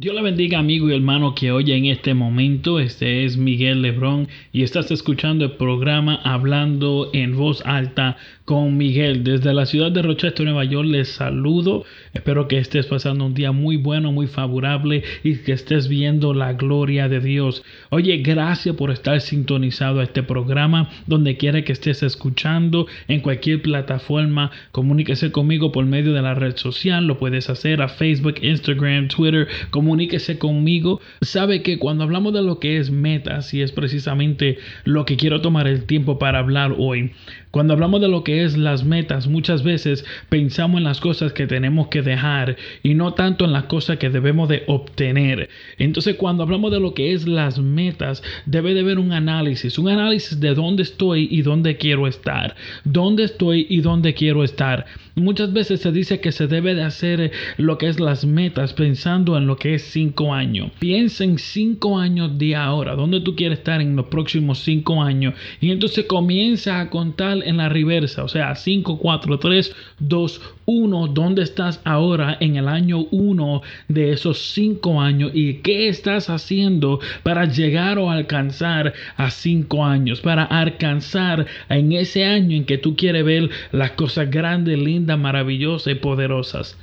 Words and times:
Dios 0.00 0.14
le 0.14 0.22
bendiga 0.22 0.58
amigo 0.58 0.88
y 0.88 0.94
hermano 0.94 1.34
que 1.34 1.52
oye 1.52 1.76
en 1.76 1.84
este 1.84 2.14
momento. 2.14 2.80
Este 2.80 3.26
es 3.26 3.36
Miguel 3.36 3.82
Lebrón 3.82 4.28
y 4.50 4.62
estás 4.62 4.90
escuchando 4.90 5.44
el 5.44 5.58
programa 5.58 6.18
Hablando 6.24 7.10
en 7.12 7.36
voz 7.36 7.60
alta 7.66 8.16
con 8.50 8.76
Miguel. 8.76 9.22
Desde 9.22 9.54
la 9.54 9.64
ciudad 9.64 9.92
de 9.92 10.02
Rochester, 10.02 10.44
Nueva 10.44 10.64
York, 10.64 10.88
les 10.88 11.10
saludo. 11.10 11.84
Espero 12.12 12.48
que 12.48 12.58
estés 12.58 12.86
pasando 12.86 13.24
un 13.24 13.32
día 13.32 13.52
muy 13.52 13.76
bueno, 13.76 14.10
muy 14.10 14.26
favorable 14.26 15.04
y 15.22 15.36
que 15.36 15.52
estés 15.52 15.86
viendo 15.86 16.34
la 16.34 16.54
gloria 16.54 17.08
de 17.08 17.20
Dios. 17.20 17.62
Oye, 17.90 18.16
gracias 18.16 18.74
por 18.74 18.90
estar 18.90 19.20
sintonizado 19.20 20.00
a 20.00 20.02
este 20.02 20.24
programa. 20.24 20.90
Donde 21.06 21.36
quiera 21.36 21.62
que 21.62 21.70
estés 21.70 22.02
escuchando, 22.02 22.88
en 23.06 23.20
cualquier 23.20 23.62
plataforma, 23.62 24.50
comuníquese 24.72 25.30
conmigo 25.30 25.70
por 25.70 25.86
medio 25.86 26.12
de 26.12 26.22
la 26.22 26.34
red 26.34 26.56
social. 26.56 27.06
Lo 27.06 27.20
puedes 27.20 27.48
hacer 27.50 27.80
a 27.80 27.86
Facebook, 27.86 28.34
Instagram, 28.42 29.06
Twitter. 29.06 29.46
Comuníquese 29.70 30.38
conmigo. 30.38 31.00
Sabe 31.20 31.62
que 31.62 31.78
cuando 31.78 32.02
hablamos 32.02 32.32
de 32.32 32.42
lo 32.42 32.58
que 32.58 32.78
es 32.78 32.90
metas, 32.90 33.54
y 33.54 33.62
es 33.62 33.70
precisamente 33.70 34.58
lo 34.82 35.04
que 35.04 35.16
quiero 35.16 35.40
tomar 35.40 35.68
el 35.68 35.84
tiempo 35.84 36.18
para 36.18 36.40
hablar 36.40 36.74
hoy. 36.76 37.12
Cuando 37.50 37.72
hablamos 37.74 38.00
de 38.00 38.08
lo 38.08 38.22
que 38.22 38.44
es 38.44 38.56
las 38.56 38.84
metas, 38.84 39.26
muchas 39.26 39.64
veces 39.64 40.04
pensamos 40.28 40.78
en 40.78 40.84
las 40.84 41.00
cosas 41.00 41.32
que 41.32 41.48
tenemos 41.48 41.88
que 41.88 42.00
dejar 42.00 42.56
y 42.84 42.94
no 42.94 43.14
tanto 43.14 43.44
en 43.44 43.52
las 43.52 43.64
cosas 43.64 43.98
que 43.98 44.08
debemos 44.08 44.48
de 44.48 44.62
obtener. 44.68 45.48
Entonces, 45.76 46.14
cuando 46.14 46.44
hablamos 46.44 46.70
de 46.70 46.78
lo 46.78 46.94
que 46.94 47.12
es 47.12 47.26
las 47.26 47.58
metas, 47.58 48.22
debe 48.46 48.72
de 48.72 48.80
haber 48.80 49.00
un 49.00 49.12
análisis, 49.12 49.78
un 49.78 49.88
análisis 49.88 50.38
de 50.38 50.54
dónde 50.54 50.84
estoy 50.84 51.26
y 51.28 51.42
dónde 51.42 51.76
quiero 51.76 52.06
estar, 52.06 52.54
dónde 52.84 53.24
estoy 53.24 53.66
y 53.68 53.80
dónde 53.80 54.14
quiero 54.14 54.44
estar. 54.44 54.86
Muchas 55.20 55.52
veces 55.52 55.80
se 55.80 55.92
dice 55.92 56.20
que 56.20 56.32
se 56.32 56.46
debe 56.46 56.74
de 56.74 56.82
hacer 56.82 57.32
lo 57.56 57.78
que 57.78 57.88
es 57.88 58.00
las 58.00 58.24
metas 58.24 58.72
pensando 58.72 59.36
en 59.36 59.46
lo 59.46 59.56
que 59.56 59.74
es 59.74 59.82
cinco 59.82 60.34
años. 60.34 60.70
Piensa 60.78 61.24
en 61.24 61.38
cinco 61.38 61.98
años 61.98 62.38
de 62.38 62.56
ahora, 62.56 62.94
dónde 62.94 63.20
tú 63.20 63.36
quieres 63.36 63.58
estar 63.58 63.80
en 63.80 63.96
los 63.96 64.06
próximos 64.06 64.60
cinco 64.60 65.02
años 65.02 65.34
y 65.60 65.70
entonces 65.70 66.06
comienza 66.06 66.80
a 66.80 66.90
contar 66.90 67.38
en 67.44 67.56
la 67.56 67.68
reversa, 67.68 68.24
o 68.24 68.28
sea, 68.28 68.54
5, 68.54 68.98
4, 68.98 69.38
3, 69.38 69.76
2, 69.98 70.40
1, 70.66 71.06
¿dónde 71.08 71.42
estás 71.42 71.80
ahora 71.84 72.36
en 72.40 72.56
el 72.56 72.68
año 72.68 73.06
1 73.10 73.62
de 73.88 74.12
esos 74.12 74.38
5 74.52 75.00
años 75.00 75.32
y 75.34 75.54
qué 75.54 75.88
estás 75.88 76.30
haciendo 76.30 77.00
para 77.22 77.46
llegar 77.46 77.98
o 77.98 78.10
alcanzar 78.10 78.92
a 79.16 79.30
5 79.30 79.84
años, 79.84 80.20
para 80.20 80.44
alcanzar 80.44 81.46
en 81.68 81.92
ese 81.92 82.24
año 82.24 82.56
en 82.56 82.64
que 82.64 82.78
tú 82.78 82.94
quieres 82.96 83.24
ver 83.24 83.50
las 83.72 83.92
cosas 83.92 84.30
grandes, 84.30 84.78
lindas, 84.78 85.09
maravillosas 85.16 85.92
y 85.92 85.96
poderosas? 85.96 86.78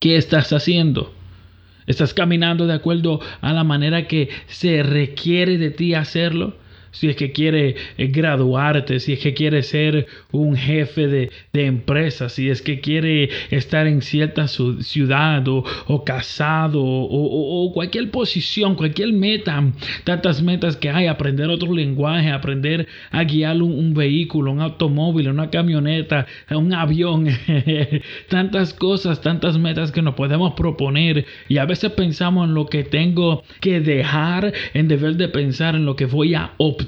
¿Qué 0.00 0.16
estás 0.16 0.52
haciendo? 0.52 1.12
¿Estás 1.86 2.14
caminando 2.14 2.66
de 2.66 2.74
acuerdo 2.74 3.20
a 3.40 3.52
la 3.52 3.64
manera 3.64 4.06
que 4.06 4.28
se 4.46 4.82
requiere 4.82 5.56
de 5.58 5.70
ti 5.70 5.94
hacerlo? 5.94 6.54
Si 6.98 7.08
es 7.08 7.16
que 7.16 7.30
quiere 7.32 7.76
eh, 7.98 8.06
graduarte, 8.06 9.00
si 9.00 9.12
es 9.12 9.20
que 9.20 9.34
quiere 9.34 9.62
ser 9.62 10.06
un 10.32 10.56
jefe 10.56 11.06
de, 11.06 11.30
empresa, 11.52 12.28
si 12.28 12.48
es 12.50 12.62
que 12.62 12.80
quiere 12.80 13.28
estar 13.50 13.86
en 13.86 14.02
cierta 14.02 14.46
ciudad 14.46 15.44
o, 15.48 16.04
casado 16.04 16.82
o, 16.82 17.72
cualquier 17.72 18.10
posición, 18.10 18.74
cualquier 18.76 19.12
meta, 19.12 19.62
tantas 20.04 20.42
metas 20.42 20.76
que 20.76 20.90
hay, 20.90 21.06
aprender 21.06 21.48
otro 21.48 21.72
lenguaje, 21.74 22.30
aprender 22.30 22.86
a 23.10 23.24
guiar 23.24 23.60
un, 23.62 23.94
vehículo, 23.94 24.52
un 24.52 24.60
automóvil, 24.60 25.28
una 25.28 25.50
camioneta, 25.50 26.26
un 26.50 26.72
avión, 26.72 27.26
tantas 28.28 28.74
cosas, 28.74 29.20
tantas 29.20 29.58
metas 29.58 29.90
que 29.90 30.02
nos 30.02 30.14
podemos 30.14 30.52
proponer. 30.54 31.24
Y 31.48 31.58
a 31.58 31.64
veces 31.64 31.92
pensamos 31.92 32.48
en 32.48 32.54
lo 32.54 32.66
que 32.66 32.84
tengo 32.84 33.42
que 33.60 33.80
dejar, 33.80 34.52
en 34.74 34.88
deber 34.88 35.16
de 35.16 35.28
pensar 35.28 35.74
en 35.74 35.86
lo 35.86 35.96
que 35.96 36.06
voy 36.06 36.34
a 36.34 36.52
obtener 36.58 36.85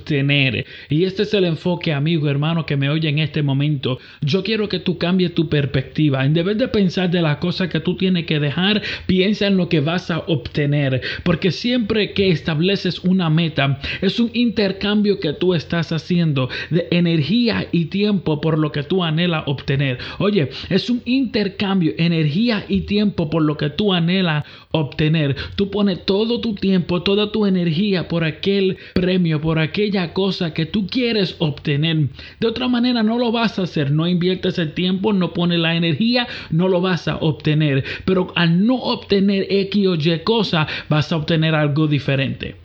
Y 0.89 1.05
este 1.05 1.23
es 1.23 1.35
el 1.35 1.45
enfoque, 1.45 1.93
amigo, 1.93 2.29
hermano, 2.29 2.67
que 2.67 2.77
me 2.77 2.89
oye 2.91 3.09
en 3.09 3.19
este 3.19 3.43
momento. 3.43 3.99
Yo 4.21 4.43
quiero 4.43 4.69
que 4.69 4.79
tú 4.79 4.99
cambies 4.99 5.35
tu 5.35 5.49
perspectiva. 5.49 6.25
En 6.25 6.35
vez 6.35 6.59
de 6.59 6.69
pensar 6.69 7.11
de 7.11 7.23
las 7.23 7.39
cosas 7.39 7.69
que 7.69 7.81
tú 7.81 7.97
tienes 7.97 8.27
que 8.27 8.41
dejar, 8.41 8.83
piensa 9.07 9.47
en 9.47 9.57
lo 9.57 9.69
que 9.69 9.81
vas 9.81 10.11
a 10.11 10.21
obtener. 10.21 11.01
Porque 11.25 11.51
siempre 11.51 12.13
que 12.13 12.31
estableces 12.31 13.01
una 13.01 13.31
meta, 13.31 13.81
es 14.01 14.21
un 14.21 14.31
intercambio 14.35 15.21
que 15.21 15.33
tú 15.33 15.55
estás 15.55 15.93
haciendo 15.93 16.49
de 16.71 16.89
energía 16.91 17.67
y 17.73 17.87
tiempo 17.87 18.41
por 18.41 18.59
lo 18.59 18.73
que 18.73 18.83
tú 18.83 19.03
anhelas 19.05 19.45
obtener. 19.47 19.99
Oye, 20.19 20.51
es 20.71 20.91
un 20.91 21.03
intercambio, 21.05 21.93
energía 21.99 22.65
y 22.69 22.83
tiempo 22.83 23.31
por 23.31 23.43
lo 23.43 23.57
que 23.57 23.71
tú 23.71 23.93
anhelas 23.93 24.45
obtener. 24.71 25.37
Tú 25.57 25.71
pones 25.71 26.05
todo 26.05 26.41
tu 26.41 26.55
tiempo, 26.55 27.03
toda 27.03 27.33
tu 27.33 27.47
energía 27.47 28.09
por 28.09 28.25
aquel 28.25 28.77
premio, 28.95 29.41
por 29.41 29.59
aquel 29.59 29.78
cosa 30.13 30.53
que 30.55 30.67
tú 30.67 30.87
quieres 30.87 31.37
obtener. 31.39 32.09
De 32.41 32.47
otra 32.47 32.69
manera 32.69 33.03
no 33.03 33.19
lo 33.19 33.31
vas 33.31 33.59
a 33.59 33.63
hacer, 33.63 33.91
no 33.91 34.09
inviertes 34.09 34.59
el 34.59 34.75
tiempo, 34.75 35.13
no 35.13 35.33
pones 35.33 35.59
la 35.61 35.77
energía, 35.77 36.27
no 36.51 36.69
lo 36.69 36.81
vas 36.81 37.09
a 37.09 37.17
obtener. 37.17 37.85
Pero 38.05 38.33
al 38.35 38.67
no 38.67 38.77
obtener 38.77 39.47
X 39.49 39.87
o 39.87 39.95
Y 39.95 40.21
cosa, 40.25 40.67
vas 40.89 41.13
a 41.13 41.17
obtener 41.17 41.55
algo 41.55 41.87
diferente. 41.87 42.57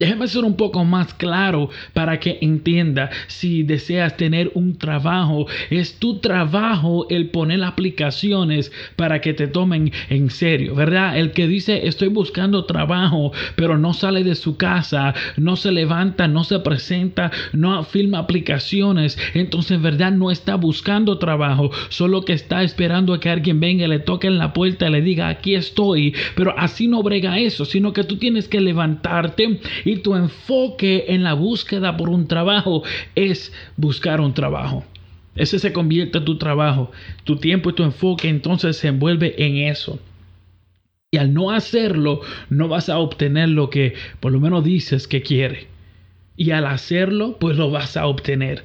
Déjeme 0.00 0.28
ser 0.28 0.44
un 0.44 0.56
poco 0.56 0.82
más 0.86 1.12
claro 1.12 1.68
para 1.92 2.18
que 2.20 2.38
entienda 2.40 3.10
si 3.26 3.62
deseas 3.64 4.16
tener 4.16 4.50
un 4.54 4.78
trabajo. 4.78 5.46
Es 5.68 5.98
tu 5.98 6.20
trabajo 6.20 7.06
el 7.10 7.28
poner 7.28 7.62
aplicaciones 7.62 8.72
para 8.96 9.20
que 9.20 9.34
te 9.34 9.46
tomen 9.46 9.92
en 10.08 10.30
serio, 10.30 10.74
¿verdad? 10.74 11.18
El 11.18 11.32
que 11.32 11.46
dice 11.46 11.86
estoy 11.86 12.08
buscando 12.08 12.64
trabajo, 12.64 13.32
pero 13.56 13.76
no 13.76 13.92
sale 13.92 14.24
de 14.24 14.36
su 14.36 14.56
casa, 14.56 15.12
no 15.36 15.56
se 15.56 15.70
levanta, 15.70 16.26
no 16.28 16.44
se 16.44 16.60
presenta, 16.60 17.30
no 17.52 17.84
firma 17.84 18.20
aplicaciones, 18.20 19.18
entonces 19.34 19.72
en 19.72 19.82
verdad 19.82 20.12
no 20.12 20.30
está 20.30 20.54
buscando 20.54 21.18
trabajo, 21.18 21.70
solo 21.90 22.24
que 22.24 22.32
está 22.32 22.62
esperando 22.62 23.12
a 23.12 23.20
que 23.20 23.28
alguien 23.28 23.60
venga, 23.60 23.86
le 23.86 23.98
toque 23.98 24.28
en 24.28 24.38
la 24.38 24.54
puerta 24.54 24.88
y 24.88 24.92
le 24.92 25.02
diga 25.02 25.28
aquí 25.28 25.56
estoy. 25.56 26.14
Pero 26.36 26.58
así 26.58 26.88
no 26.88 27.02
brega 27.02 27.38
eso, 27.38 27.66
sino 27.66 27.92
que 27.92 28.04
tú 28.04 28.16
tienes 28.16 28.48
que 28.48 28.62
levantarte 28.62 29.60
tu 29.96 30.14
enfoque 30.14 31.06
en 31.08 31.22
la 31.24 31.34
búsqueda 31.34 31.96
por 31.96 32.08
un 32.08 32.26
trabajo 32.26 32.82
es 33.14 33.52
buscar 33.76 34.20
un 34.20 34.34
trabajo. 34.34 34.84
Ese 35.36 35.58
se 35.58 35.72
convierte 35.72 36.18
en 36.18 36.24
tu 36.24 36.38
trabajo. 36.38 36.90
Tu 37.24 37.36
tiempo 37.36 37.70
y 37.70 37.74
tu 37.74 37.82
enfoque 37.82 38.28
entonces 38.28 38.76
se 38.76 38.88
envuelve 38.88 39.34
en 39.44 39.56
eso. 39.56 39.98
Y 41.12 41.18
al 41.18 41.34
no 41.34 41.50
hacerlo, 41.50 42.20
no 42.50 42.68
vas 42.68 42.88
a 42.88 42.98
obtener 42.98 43.48
lo 43.48 43.70
que 43.70 43.94
por 44.20 44.32
lo 44.32 44.40
menos 44.40 44.64
dices 44.64 45.08
que 45.08 45.22
quiere. 45.22 45.66
Y 46.36 46.52
al 46.52 46.66
hacerlo, 46.66 47.36
pues 47.38 47.56
lo 47.56 47.70
vas 47.70 47.96
a 47.96 48.06
obtener. 48.06 48.64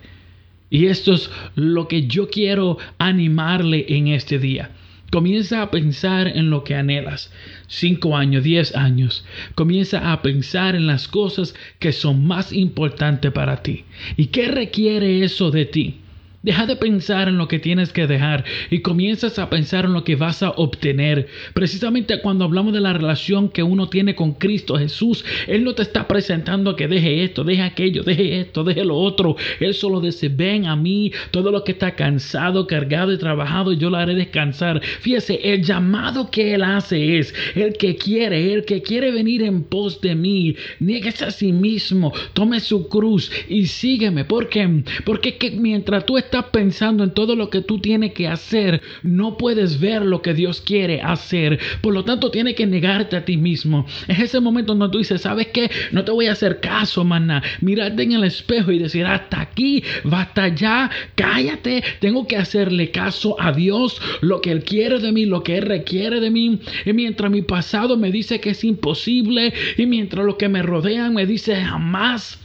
Y 0.69 0.88
esto 0.88 1.13
es 1.13 1.31
lo 1.56 1.88
que 1.88 2.07
yo 2.07 2.30
quiero 2.30 2.78
animarle 2.97 3.86
en 3.90 4.07
este 4.07 4.40
día. 4.40 4.72
Comienza 5.12 5.62
a 5.62 5.72
pensar 5.72 6.28
en 6.28 6.50
lo 6.50 6.64
que 6.64 6.76
anhelas. 6.76 7.32
Cinco 7.68 8.18
años, 8.18 8.44
diez 8.44 8.76
años. 8.76 9.24
Comienza 9.56 10.12
a 10.12 10.22
pensar 10.22 10.76
en 10.76 10.88
las 10.88 11.08
cosas 11.08 11.56
que 11.80 11.92
son 11.92 12.26
más 12.26 12.52
importantes 12.52 13.32
para 13.32 13.62
ti. 13.62 13.86
¿Y 14.18 14.28
qué 14.28 14.48
requiere 14.48 15.24
eso 15.24 15.52
de 15.52 15.66
ti? 15.66 16.02
Deja 16.45 16.67
de 16.67 16.75
pensar 16.75 17.28
en 17.28 17.39
lo 17.39 17.47
que 17.47 17.57
tienes 17.57 17.91
que 17.91 18.06
dejar 18.06 18.45
y 18.69 18.81
comienzas 18.81 19.39
a 19.39 19.50
pensar 19.50 19.85
en 19.85 19.94
lo 19.94 20.03
que 20.03 20.16
vas 20.16 20.44
a 20.44 20.51
obtener. 20.51 21.28
Precisamente 21.56 22.22
cuando 22.22 22.45
hablamos 22.45 22.72
de 22.72 22.81
la 22.81 22.94
relación 22.94 23.50
que 23.50 23.63
uno 23.63 23.89
tiene 23.89 24.13
con 24.13 24.33
Cristo 24.33 24.78
Jesús, 24.78 25.25
Él 25.47 25.63
no 25.63 25.73
te 25.73 25.81
está 25.81 26.07
presentando 26.07 26.75
que 26.75 26.88
deje 26.88 27.23
esto, 27.23 27.44
deje 27.44 27.63
aquello, 27.63 28.03
deje 28.03 28.41
esto, 28.41 28.63
deje 28.63 28.85
lo 28.85 28.95
otro. 28.95 29.35
Él 29.59 29.73
solo 29.73 30.00
dice, 30.00 30.29
ven 30.29 30.67
a 30.67 30.75
mí, 30.75 31.11
todo 31.31 31.51
lo 31.51 31.63
que 31.63 31.72
está 31.72 31.95
cansado, 31.95 32.67
cargado 32.67 33.12
y 33.12 33.17
trabajado, 33.17 33.73
yo 33.73 33.89
lo 33.89 33.97
haré 33.97 34.13
descansar. 34.13 34.83
Fíjese, 35.00 35.39
el 35.51 35.63
llamado 35.63 36.29
que 36.29 36.53
Él 36.53 36.62
hace 36.62 37.17
es 37.17 37.33
el 37.56 37.73
que 37.73 37.95
quiere, 37.95 38.53
el 38.53 38.65
que 38.65 38.83
quiere 38.83 39.09
venir 39.09 39.41
en 39.41 39.63
pos 39.63 40.00
de 40.00 40.13
mí, 40.13 40.56
nieguese 40.80 41.25
a 41.25 41.31
sí 41.31 41.51
mismo, 41.51 42.13
tome 42.33 42.59
su 42.59 42.88
cruz 42.88 43.31
y 43.50 43.65
sígueme. 43.65 44.25
¿Por 44.25 44.48
qué? 44.48 44.83
Porque 45.03 45.38
que 45.38 45.50
mientras 45.50 46.06
tú 46.06 46.19
estás 46.19 46.35
pensando 46.44 47.04
en 47.04 47.12
todo 47.12 47.36
lo 47.36 47.50
que 47.50 47.62
tú 47.62 47.80
tienes 47.80 48.14
que 48.14 48.28
hacer, 48.28 48.82
no 49.04 49.38
puedes 49.38 49.80
ver 49.80 50.02
lo 50.04 50.22
que 50.22 50.34
Dios 50.34 50.62
quiere 50.62 51.02
hacer. 51.02 51.60
Por 51.82 51.94
lo 51.94 52.04
tanto, 52.04 52.32
tienes 52.32 52.56
que 52.56 52.66
negarte 52.66 53.16
a 53.16 53.26
ti 53.26 53.38
mismo. 53.38 53.86
Es 54.08 54.20
ese 54.20 54.40
momento 54.40 54.74
donde 54.76 54.92
tú 54.92 54.98
dices, 55.00 55.22
¿sabes 55.22 55.48
qué? 55.48 55.70
No 55.92 56.04
te 56.04 56.12
voy 56.12 56.28
a 56.28 56.34
hacer 56.34 56.60
caso, 56.60 57.04
maná. 57.04 57.42
Mirarte 57.62 58.04
en 58.04 58.14
el 58.14 58.24
espejo 58.24 58.72
y 58.72 58.80
decir, 58.80 59.06
hasta 59.06 59.42
aquí, 59.42 59.84
basta 60.04 60.44
allá, 60.44 60.90
cállate. 61.16 61.84
Tengo 62.00 62.28
que 62.28 62.38
hacerle 62.38 62.92
caso 62.92 63.36
a 63.40 63.52
Dios, 63.52 64.02
lo 64.22 64.42
que 64.42 64.52
Él 64.52 64.64
quiere 64.64 65.00
de 65.00 65.12
mí, 65.12 65.26
lo 65.26 65.44
que 65.44 65.58
Él 65.58 65.66
requiere 65.66 66.20
de 66.20 66.32
mí. 66.32 66.60
Y 66.86 66.94
mientras 66.94 67.32
mi 67.32 67.42
pasado 67.42 67.98
me 67.98 68.12
dice 68.12 68.40
que 68.40 68.52
es 68.52 68.64
imposible, 68.64 69.54
y 69.78 69.86
mientras 69.86 70.26
lo 70.26 70.38
que 70.38 70.50
me 70.50 70.62
rodean 70.62 71.14
me 71.14 71.26
dice 71.26 71.56
jamás, 71.56 72.40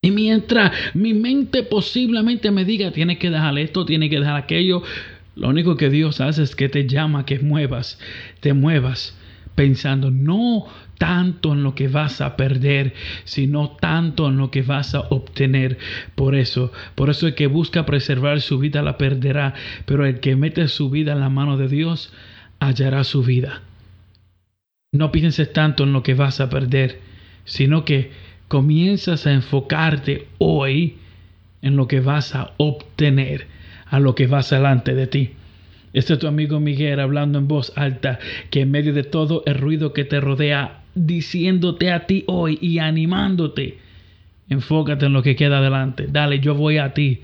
y 0.00 0.10
mientras 0.10 0.72
mi 0.94 1.12
mente 1.14 1.64
posiblemente 1.64 2.50
me 2.50 2.64
diga, 2.64 2.92
tiene 2.92 3.18
que 3.18 3.30
dejar 3.30 3.58
esto, 3.58 3.84
tiene 3.84 4.08
que 4.08 4.20
dejar 4.20 4.36
aquello, 4.36 4.82
Lo 5.34 5.48
único 5.48 5.76
que 5.76 5.88
Dios 5.88 6.20
hace 6.20 6.42
es 6.42 6.56
que 6.56 6.68
te 6.68 6.88
llama, 6.88 7.24
que 7.24 7.38
muevas, 7.38 7.98
te 8.40 8.54
muevas 8.54 9.16
pensando 9.54 10.10
no 10.12 10.66
tanto 10.98 11.52
en 11.52 11.64
lo 11.64 11.74
que 11.74 11.88
vas 11.88 12.20
a 12.20 12.36
perder, 12.36 12.94
sino 13.24 13.70
tanto 13.70 14.28
en 14.28 14.36
lo 14.36 14.50
que 14.50 14.62
vas 14.62 14.94
a 14.94 15.00
obtener. 15.00 15.78
Por 16.14 16.36
eso, 16.36 16.72
por 16.94 17.10
eso 17.10 17.26
el 17.26 17.34
que 17.34 17.48
busca 17.48 17.84
preservar 17.86 18.40
su 18.40 18.58
vida 18.58 18.82
la 18.82 18.98
perderá, 18.98 19.54
pero 19.84 20.06
el 20.06 20.20
que 20.20 20.36
mete 20.36 20.68
su 20.68 20.90
vida 20.90 21.12
en 21.12 21.20
la 21.20 21.28
mano 21.28 21.56
de 21.56 21.68
Dios 21.68 22.12
hallará 22.60 23.02
su 23.04 23.22
vida. 23.22 23.62
No 24.92 25.10
pienses 25.10 25.52
tanto 25.52 25.84
en 25.84 25.92
lo 25.92 26.02
que 26.02 26.14
vas 26.14 26.40
a 26.40 26.50
perder, 26.50 27.00
sino 27.44 27.84
que 27.84 28.12
comienzas 28.48 29.26
a 29.26 29.32
enfocarte 29.32 30.26
hoy 30.38 30.96
en 31.62 31.76
lo 31.76 31.86
que 31.86 32.00
vas 32.00 32.34
a 32.34 32.52
obtener, 32.56 33.46
a 33.86 34.00
lo 34.00 34.14
que 34.14 34.26
vas 34.26 34.50
delante 34.50 34.94
de 34.94 35.06
ti. 35.06 35.30
Este 35.92 36.14
es 36.14 36.18
tu 36.18 36.26
amigo 36.26 36.60
Miguel 36.60 37.00
hablando 37.00 37.38
en 37.38 37.48
voz 37.48 37.72
alta, 37.76 38.18
que 38.50 38.62
en 38.62 38.70
medio 38.70 38.92
de 38.92 39.04
todo 39.04 39.42
el 39.46 39.54
ruido 39.54 39.92
que 39.92 40.04
te 40.04 40.20
rodea, 40.20 40.82
diciéndote 40.94 41.90
a 41.92 42.06
ti 42.06 42.24
hoy 42.26 42.58
y 42.60 42.78
animándote, 42.78 43.78
enfócate 44.48 45.06
en 45.06 45.12
lo 45.12 45.22
que 45.22 45.36
queda 45.36 45.58
adelante. 45.58 46.06
Dale, 46.10 46.40
yo 46.40 46.54
voy 46.54 46.78
a 46.78 46.94
ti. 46.94 47.22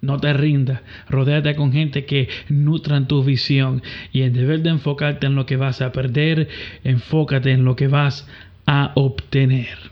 No 0.00 0.18
te 0.18 0.32
rindas, 0.32 0.80
rodéate 1.08 1.54
con 1.54 1.72
gente 1.72 2.06
que 2.06 2.28
nutran 2.48 3.06
tu 3.06 3.22
visión 3.22 3.82
y 4.12 4.22
en 4.22 4.32
vez 4.32 4.60
de 4.60 4.70
enfocarte 4.70 5.28
en 5.28 5.36
lo 5.36 5.46
que 5.46 5.56
vas 5.56 5.80
a 5.80 5.92
perder, 5.92 6.48
enfócate 6.82 7.52
en 7.52 7.64
lo 7.64 7.76
que 7.76 7.86
vas 7.86 8.28
a 8.66 8.90
obtener. 8.96 9.91